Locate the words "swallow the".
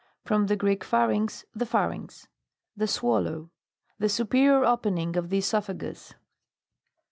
2.87-4.09